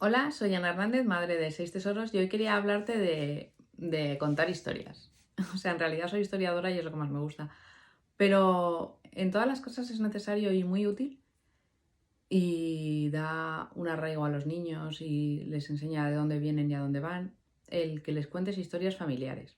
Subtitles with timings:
[0.00, 5.10] Hola, soy Ana Hernández, madre de seis tesoros, y hoy quería hablarte de, contar historias.
[5.54, 7.50] O sea, en realidad soy historiadora y es lo que más me gusta.
[8.16, 11.20] Pero en todas las cosas es necesario y muy útil
[12.28, 16.80] y da un arraigo a los niños y les enseña de dónde vienen y a
[16.80, 17.34] dónde van
[17.66, 19.56] el que les cuentes historias familiares.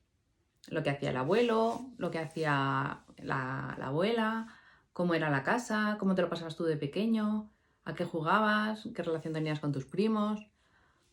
[0.69, 4.49] Lo que hacía el abuelo, lo que hacía la, la abuela,
[4.95, 7.51] cómo era la casa, cómo te lo pasabas tú de pequeño,
[7.85, 10.47] a qué jugabas, qué relación tenías con tus primos.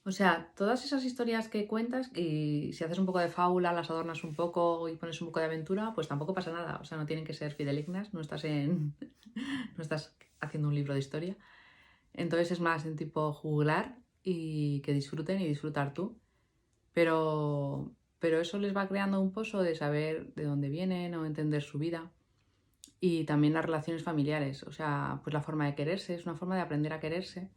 [0.03, 3.89] O sea, todas esas historias que cuentas y si haces un poco de fábula, las
[3.89, 6.79] adornas un poco y pones un poco de aventura, pues tampoco pasa nada.
[6.81, 8.95] O sea, no tienen que ser fidelignas, no estás, en...
[9.75, 11.35] no estás haciendo un libro de historia.
[12.13, 16.17] Entonces es más en tipo juglar y que disfruten y disfrutar tú.
[16.93, 21.63] Pero, pero eso les va creando un pozo de saber de dónde vienen o entender
[21.63, 22.11] su vida
[22.99, 26.55] y también las relaciones familiares, o sea, pues la forma de quererse, es una forma
[26.55, 27.51] de aprender a quererse,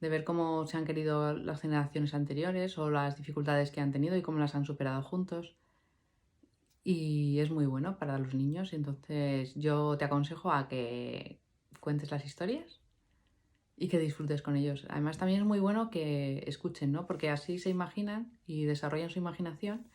[0.00, 4.16] de ver cómo se han querido las generaciones anteriores o las dificultades que han tenido
[4.16, 5.56] y cómo las han superado juntos.
[6.84, 11.40] Y es muy bueno para los niños, entonces yo te aconsejo a que
[11.80, 12.80] cuentes las historias
[13.76, 14.86] y que disfrutes con ellos.
[14.90, 17.06] Además también es muy bueno que escuchen, ¿no?
[17.06, 19.86] Porque así se imaginan y desarrollan su imaginación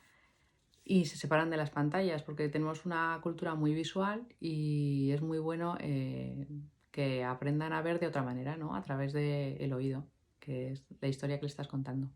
[0.84, 5.40] y se separan de las pantallas porque tenemos una cultura muy visual y es muy
[5.40, 6.48] bueno eh,
[6.92, 8.76] que aprendan a ver de otra manera, ¿no?
[8.76, 10.08] A través del oído,
[10.40, 12.10] que es la historia que le estás contando.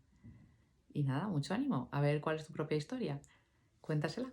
[0.92, 1.88] Y nada, mucho ánimo.
[1.92, 3.20] A ver cuál es tu propia historia.
[3.80, 4.32] Cuéntasela.